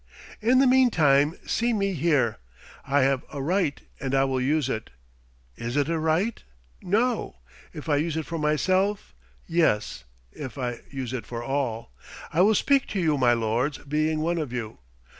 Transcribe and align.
In 0.41 0.57
the 0.57 0.65
meantime, 0.65 1.35
see 1.45 1.73
me 1.73 1.93
here. 1.93 2.39
I 2.87 3.01
have 3.03 3.23
a 3.31 3.39
right, 3.39 3.79
and 3.99 4.15
I 4.15 4.23
will 4.23 4.41
use 4.41 4.67
it. 4.67 4.89
Is 5.57 5.77
it 5.77 5.89
a 5.89 5.99
right? 5.99 6.41
No, 6.81 7.35
if 7.71 7.87
I 7.87 7.97
use 7.97 8.17
it 8.17 8.25
for 8.25 8.39
myself; 8.39 9.13
yes, 9.45 10.03
if 10.31 10.57
I 10.57 10.79
use 10.89 11.13
it 11.13 11.27
for 11.27 11.43
all. 11.43 11.91
I 12.33 12.41
will 12.41 12.55
speak 12.55 12.87
to 12.87 12.99
you, 12.99 13.15
my 13.19 13.33
lords, 13.33 13.77
being 13.77 14.21
one 14.21 14.39
of 14.39 14.51
you. 14.51 14.79